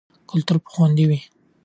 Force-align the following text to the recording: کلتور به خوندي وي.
کلتور 0.29 0.57
به 0.63 0.67
خوندي 0.73 1.05
وي. 1.09 1.19